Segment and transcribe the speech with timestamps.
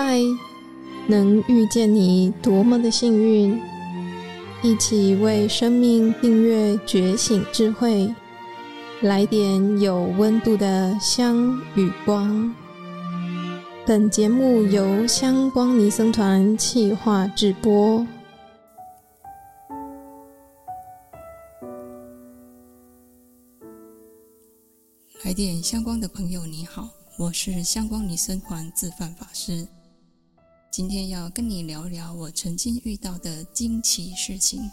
[0.00, 0.20] 嗨，
[1.08, 3.60] 能遇见你多么的幸运！
[4.62, 8.14] 一起为生命订阅觉醒智慧，
[9.00, 12.54] 来点有温度的香与光。
[13.84, 18.06] 本节目由香光尼僧团企划制播。
[25.24, 26.88] 来点香光的朋友，你好，
[27.18, 29.66] 我是香光尼僧团自范法师。
[30.78, 34.70] 今天要跟你聊聊我曾经遇到的惊奇事情。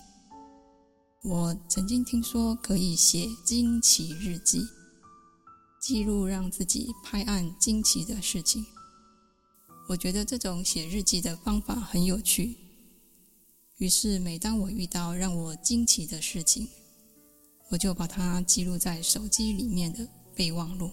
[1.24, 4.68] 我曾经听说可以写惊奇日记，
[5.82, 8.64] 记录让自己拍案惊奇的事情。
[9.90, 12.56] 我觉得这种写日记的方法很有趣。
[13.78, 16.68] 于是，每当我遇到让我惊奇的事情，
[17.72, 20.92] 我就把它记录在手机里面的备忘录。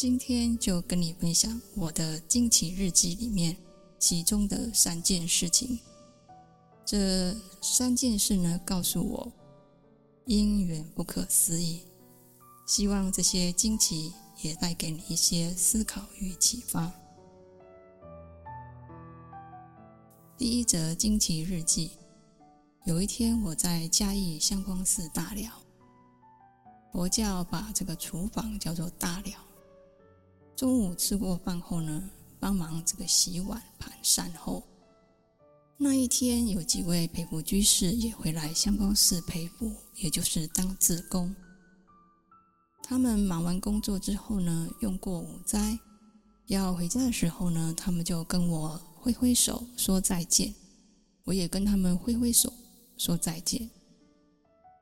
[0.00, 3.54] 今天就跟你分享我的惊奇日记里面
[3.98, 5.78] 其中的三件事情。
[6.86, 9.30] 这三件事呢，告诉我
[10.24, 11.82] 因缘不可思议。
[12.66, 16.90] 希望这些惊奇也带给你一些思考与启发。
[20.38, 21.90] 第一则惊奇日记：
[22.86, 25.52] 有一天我在嘉义相光寺大寮，
[26.90, 29.38] 佛教把这个厨房叫做大寮。
[30.60, 34.62] 中午吃过饭后呢，帮忙这个洗碗盘善后。
[35.78, 41.34] 那一天有几位陪福居士也回来香光寺陪福，也就是当自工。
[42.82, 45.78] 他们忙完工作之后呢，用过午斋，
[46.48, 50.54] 要回家的时候呢，他们就跟我挥挥手说再见，
[51.24, 52.52] 我也跟他们挥挥手
[52.98, 53.70] 说再见。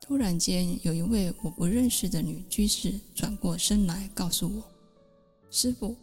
[0.01, 4.78] 突然间，有一位我不认识的女居士转过身来，告诉我。
[5.51, 5.97] 师傅，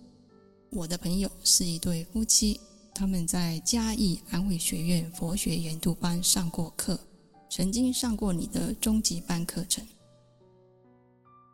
[0.71, 2.59] 我的朋友是一对夫妻，
[2.95, 6.99] 他们在嘉义安慧学院佛学研读班上过课，
[7.47, 9.85] 曾经上过你的中级班课程。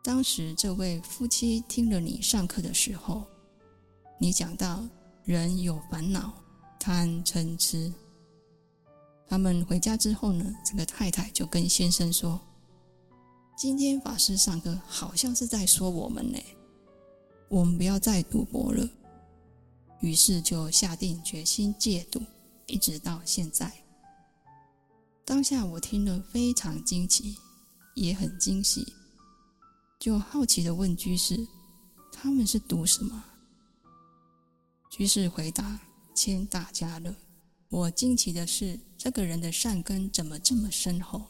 [0.02, 3.26] 当时这位夫妻听了你上课的时候，
[4.18, 4.88] 你讲到
[5.26, 6.34] 人有烦恼，
[6.80, 7.94] 贪嗔痴。
[9.28, 12.40] 他们回家之后呢，这个太太就跟先生说
[13.58, 16.40] ：“今天法师上课好像是在说我们呢。”
[17.52, 18.90] 我们不要再赌博了，
[20.00, 22.22] 于是就下定决心戒赌，
[22.66, 23.70] 一直到现在。
[25.26, 27.36] 当下我听了非常惊奇，
[27.94, 28.94] 也很惊喜，
[30.00, 31.46] 就好奇的问居士
[32.10, 33.22] ：“他们是赌什么？”
[34.90, 35.78] 居士回答
[36.16, 37.14] ：“谦大家乐。”
[37.68, 41.22] 我惊奇的是，这个人的善根怎么这么深厚？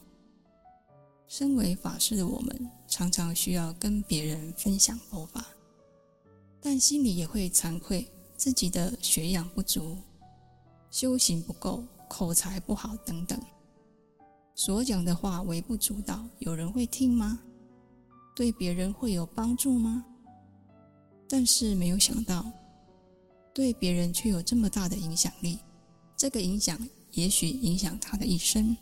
[1.27, 5.43] 身为法师的我们，常常需要跟别人分享佛法。
[6.61, 8.07] 但心里也会惭愧，
[8.37, 9.97] 自己的学养不足，
[10.91, 13.39] 修行不够，口才不好等等，
[14.53, 17.39] 所讲的话微不足道，有人会听吗？
[18.35, 20.05] 对别人会有帮助吗？
[21.27, 22.51] 但是没有想到，
[23.53, 25.59] 对别人却有这么大的影响力。
[26.15, 26.77] 这个影响
[27.13, 28.77] 也许影响他的一生，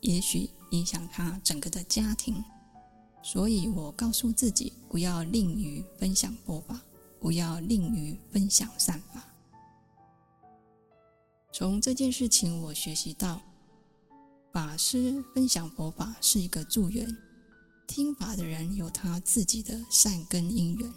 [0.00, 2.44] 也许影响他整个的家庭。
[3.22, 6.80] 所以我告诉自己，不要吝于分享佛法。
[7.20, 9.22] 不要吝于分享善法。
[11.52, 13.42] 从这件事情，我学习到，
[14.52, 17.14] 法师分享佛法是一个助缘，
[17.86, 20.90] 听法的人有他自己的善根因缘。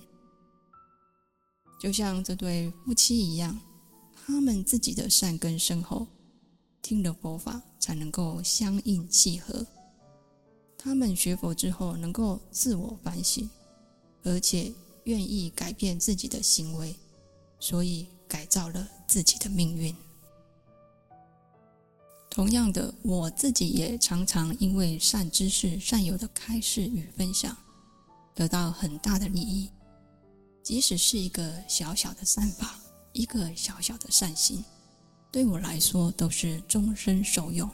[1.82, 3.60] 就像这对夫妻一样，
[4.26, 6.08] 他们自己的善根深厚，
[6.82, 9.68] 听了佛法才能够相应契合。
[10.78, 13.50] 他们学佛之后，能够自我反省，
[14.24, 14.74] 而且。
[15.06, 16.96] 愿意改变自己的行为，
[17.60, 19.96] 所以改造了自己的命运。
[22.30, 27.56] 同样的，我自己也常常因为善知识、善友的开示与分享，
[28.34, 29.70] 得到很大的利益。
[30.64, 32.80] 即使是一个小小的善法，
[33.12, 34.64] 一个小小的善心，
[35.32, 37.70] 对我来说都是终身受用。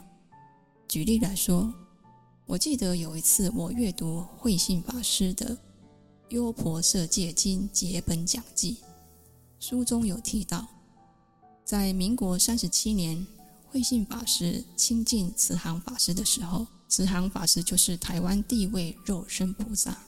[0.88, 1.72] 举例来说，
[2.44, 5.56] 我记得有一次我阅读慧信法师的。
[6.30, 8.76] 《优婆塞戒经结本讲记》
[9.58, 10.64] 书中有提到，
[11.64, 13.26] 在民国三十七年，
[13.66, 19.98] 慧信法师亲近慈航法师的时候，慈航法师就是台湾第一位肉身菩萨。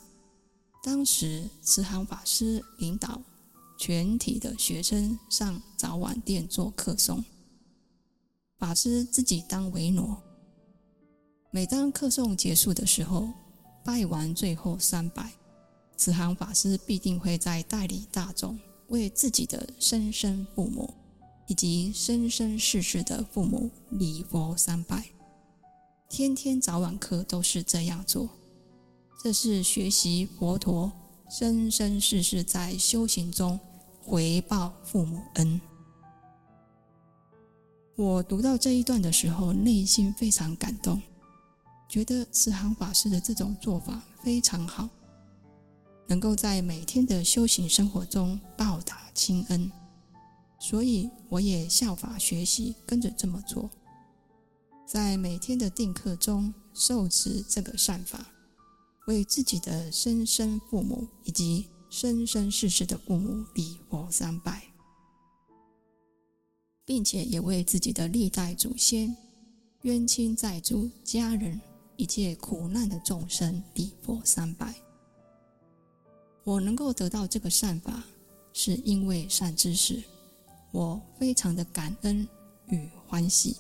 [0.80, 3.20] 当时慈航法师领导
[3.76, 7.24] 全体的学生上早晚殿做课诵，
[8.58, 10.22] 法师自己当维诺。
[11.50, 13.28] 每当课诵结束的时候，
[13.84, 15.32] 拜完最后三拜。
[16.02, 18.58] 慈航法师必定会在代理大众
[18.88, 20.92] 为自己的生身父母
[21.46, 25.04] 以及生生世世的父母礼佛三拜，
[26.08, 28.28] 天天早晚课都是这样做。
[29.22, 30.90] 这是学习佛陀
[31.30, 33.60] 生生世世在修行中
[34.00, 35.60] 回报父母恩。
[37.94, 41.00] 我读到这一段的时候，内心非常感动，
[41.88, 44.88] 觉得慈航法师的这种做法非常好。
[46.06, 49.70] 能够在每天的修行生活中报答亲恩，
[50.58, 53.70] 所以我也效法学习，跟着这么做。
[54.86, 58.26] 在每天的定课中受持这个善法，
[59.06, 64.64] 为自己的生身父母以及生生世世的父母礼佛三拜，
[66.84, 69.16] 并且也为自己的历代祖先、
[69.82, 71.58] 冤亲债主、家人、
[71.96, 74.74] 一切苦难的众生礼佛三拜。
[76.44, 78.02] 我能够得到这个善法，
[78.52, 80.02] 是因为善知识，
[80.72, 82.26] 我非常的感恩
[82.66, 83.56] 与欢喜，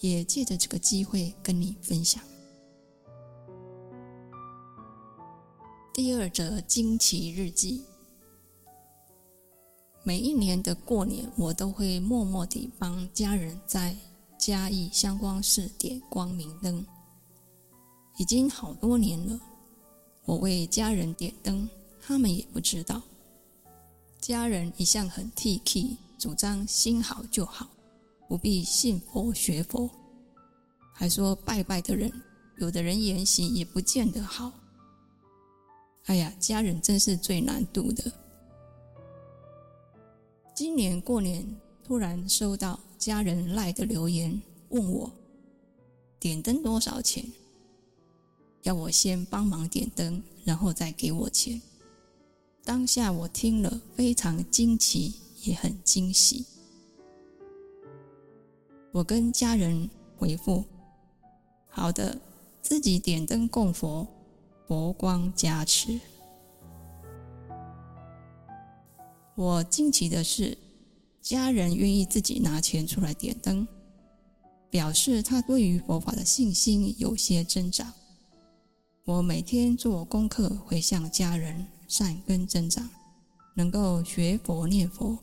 [0.00, 2.20] 也借着这个机会跟你分享。
[5.92, 7.84] 第二则惊奇日记，
[10.02, 13.96] 每一年的过年，我都会默默地帮家人在
[14.36, 16.84] 嘉义香光寺点光明灯，
[18.18, 19.40] 已经好多年了，
[20.24, 21.68] 我为家人点灯。
[22.06, 23.00] 他们也不知道，
[24.20, 27.66] 家人一向很 T K，主张心好就好，
[28.28, 29.88] 不必信佛学佛，
[30.92, 32.12] 还说拜拜的人，
[32.58, 34.52] 有的人言行也不见得好。
[36.04, 38.12] 哎呀，家人真是最难度的。
[40.54, 45.10] 今年过年突然收到家人赖的留言，问我
[46.20, 47.24] 点灯多少钱，
[48.60, 51.58] 要我先帮忙点灯，然后再给我钱。
[52.64, 56.46] 当下我听了非常惊奇，也很惊喜。
[58.90, 60.64] 我跟家人回复
[61.68, 62.18] ：“好的，
[62.62, 64.06] 自己点灯供佛，
[64.66, 66.00] 佛光加持。”
[69.36, 70.56] 我惊奇的是，
[71.20, 73.68] 家人愿意自己拿钱出来点灯，
[74.70, 77.92] 表示他对于佛法的信心有些增长。
[79.04, 81.66] 我每天做功课，回向家人。
[81.96, 82.90] 善根增长，
[83.54, 85.16] 能够学佛念佛，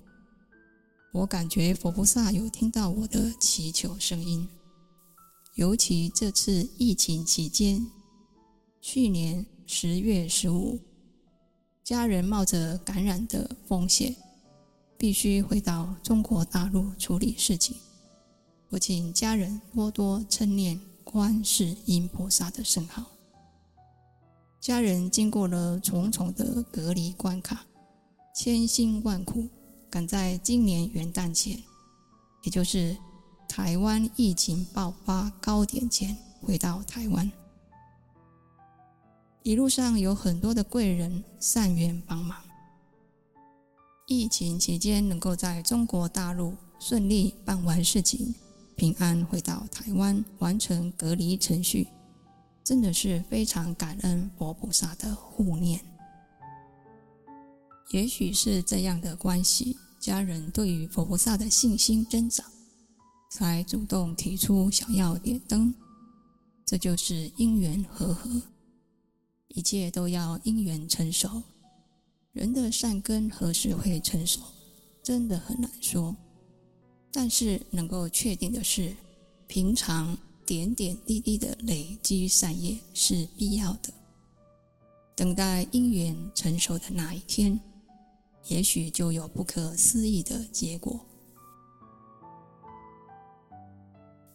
[1.11, 4.47] 我感觉佛菩萨有听到我的祈求声音。
[5.55, 7.85] 尤其这次疫情期间，
[8.79, 10.79] 去年十月十五，
[11.83, 14.15] 家人冒着感染的风险，
[14.97, 17.75] 必须回到中国大陆处理事情。
[18.69, 23.20] 我请家人多多称念观世音菩萨的圣号。
[24.61, 27.65] 家人经过了重重的隔离关卡，
[28.31, 29.49] 千辛万苦，
[29.89, 31.59] 赶在今年元旦前，
[32.43, 32.95] 也就是
[33.49, 37.31] 台湾疫情爆发高点前回到台湾。
[39.41, 42.37] 一路上有很多的贵人善缘帮忙，
[44.05, 48.35] 疫情期间能够在中国大陆顺利办完事情，
[48.75, 51.87] 平安回到台湾完成隔离程序。
[52.63, 55.79] 真的是非常感恩佛菩萨的护念。
[57.91, 62.45] 也许是这样的关系，家人对于佛菩萨的信心增长，
[63.29, 65.73] 才主动提出想要点灯。
[66.65, 68.41] 这就是因缘和合，
[69.49, 71.43] 一切都要因缘成熟。
[72.31, 74.39] 人的善根何时会成熟，
[75.03, 76.15] 真的很难说。
[77.11, 78.95] 但是能够确定的是，
[79.47, 80.17] 平常。
[80.51, 83.89] 点点滴滴的累积善业是必要的。
[85.15, 87.57] 等待因缘成熟的那一天，
[88.49, 90.99] 也许就有不可思议的结果。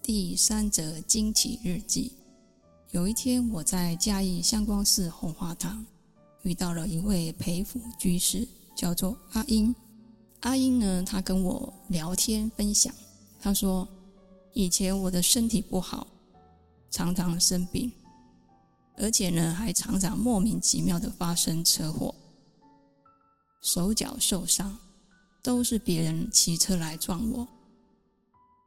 [0.00, 2.12] 第三则惊奇日记：
[2.92, 5.84] 有一天，我在嘉义香光寺红花堂
[6.44, 9.74] 遇到了一位陪辅居士，叫做阿英。
[10.40, 12.90] 阿英呢，他跟我聊天分享，
[13.38, 13.86] 他说。
[14.56, 16.06] 以前我的身体不好，
[16.90, 17.92] 常常生病，
[18.96, 22.14] 而且呢，还常常莫名其妙的发生车祸，
[23.60, 24.78] 手脚受伤，
[25.42, 27.46] 都是别人骑车来撞我。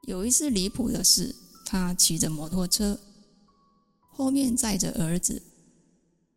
[0.03, 2.99] 有一次离谱的是，他骑着摩托车，
[4.11, 5.41] 后面载着儿子，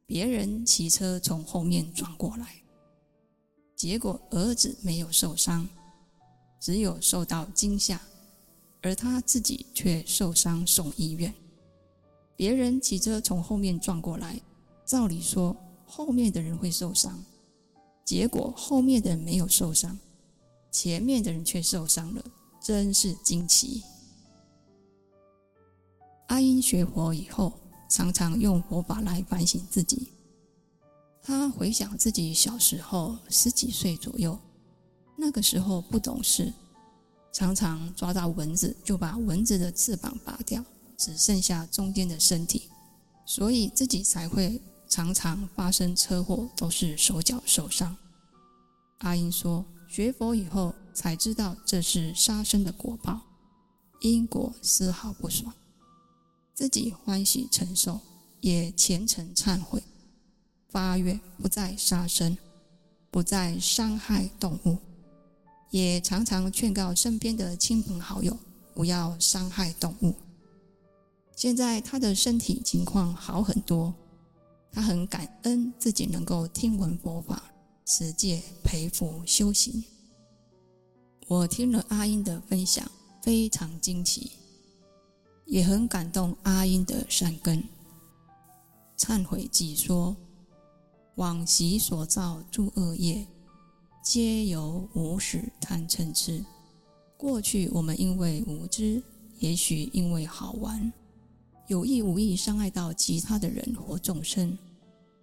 [0.06, 2.62] 别人骑车从后面撞过来，
[3.76, 5.68] 结果儿子没有受伤，
[6.58, 8.00] 只有受到惊吓。
[8.82, 11.32] 而他自己却受伤送医院。
[12.36, 14.40] 别人骑车从后面撞过来，
[14.84, 17.22] 照理说后面的人会受伤，
[18.04, 19.96] 结果后面的人没有受伤，
[20.70, 22.24] 前面的人却受伤了，
[22.60, 23.82] 真是惊奇。
[26.28, 27.52] 阿英学佛以后，
[27.88, 30.08] 常常用佛法来反省自己。
[31.22, 34.36] 他回想自己小时候十几岁左右，
[35.16, 36.52] 那个时候不懂事，
[37.32, 40.62] 常常抓到蚊子就把蚊子的翅膀拔掉，
[40.98, 42.68] 只剩下中间的身体，
[43.24, 47.96] 所以自己才会常常发生车祸，都是手脚受伤。
[48.98, 53.20] 阿英说，学佛以后才知道这是杀生的果报，
[54.02, 55.52] 因果丝毫不爽，
[56.54, 57.98] 自己欢喜承受，
[58.40, 59.82] 也虔诚忏悔。
[60.68, 62.36] 发愿不再杀生，
[63.10, 64.78] 不再伤害动物，
[65.72, 68.38] 也常常劝告身边的亲朋好友
[68.74, 70.14] 不要伤害动物。
[71.34, 73.92] 现在他的身体情况好很多，
[74.70, 77.42] 他很感恩自己能够听闻佛法，
[77.84, 79.82] 持戒培福修行。
[81.26, 82.88] 我听了阿英的分享，
[83.22, 84.32] 非常惊奇，
[85.46, 87.64] 也很感动阿英的善根。
[88.96, 90.14] 忏悔记说。
[91.16, 93.26] 往昔所造诸恶业，
[94.02, 96.44] 皆由无始贪嗔痴。
[97.16, 99.00] 过去我们因为无知，
[99.38, 100.92] 也许因为好玩，
[101.68, 104.58] 有意无意伤害到其他的人或众生。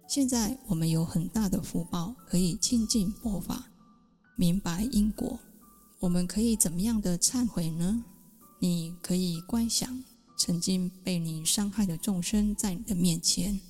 [0.08, 3.70] 现在我们有很大的福报，可以亲近佛法，
[4.34, 5.38] 明白因果。
[5.98, 8.02] 我们可以怎么样的忏悔呢？
[8.60, 10.02] 你可以观想
[10.38, 13.60] 曾经被你伤害的众生在你的面前。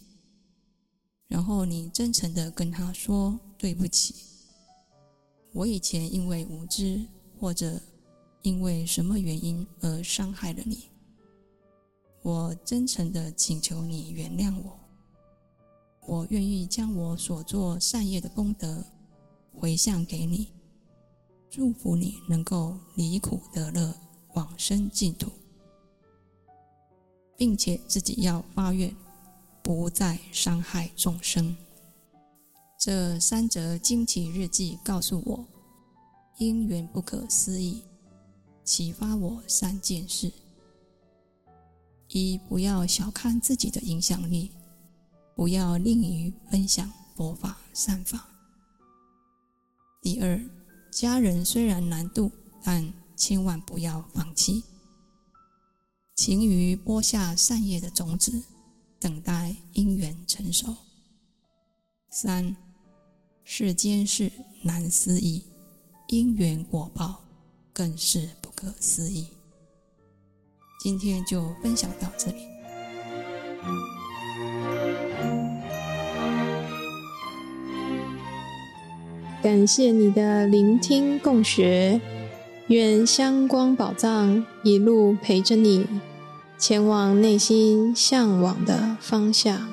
[1.26, 4.14] 然后你真诚的跟他说：“对不起，
[5.52, 7.04] 我以前因为无知
[7.38, 7.80] 或者
[8.42, 10.88] 因为什么原因而伤害了你。
[12.23, 14.78] 我真诚的请求你原谅我。
[16.07, 18.85] 我愿意将我所做善业的功德
[19.52, 20.49] 回向给你，
[21.49, 23.95] 祝福你能够离苦得乐，
[24.35, 25.30] 往生净土，
[27.37, 28.95] 并且自己要发愿。”
[29.62, 31.54] 不再伤害众生。
[32.80, 35.46] 这三则惊奇日记告诉我，
[36.38, 37.82] 因缘不可思议，
[38.64, 40.32] 启发我三件事：
[42.08, 44.50] 一、不要小看自己的影响力，
[45.37, 48.18] 不要吝于分享佛法善法；
[50.00, 50.42] 第二，
[50.90, 52.32] 家人虽然难度，
[52.64, 54.64] 但千万不要放弃，
[56.16, 58.42] 勤于播下善业的种子。
[58.99, 60.76] 等待因缘成熟。
[62.10, 62.54] 三，
[63.52, 64.30] 世间事
[64.62, 65.42] 难思议，
[66.07, 67.25] 因缘果报
[67.73, 69.26] 更是不可思议。
[70.80, 72.47] 今天就分享到这里，
[79.42, 82.00] 感谢你的聆听共学，
[82.69, 85.85] 愿香光宝藏一路陪着你。
[86.57, 89.69] 前往内心向往的方向。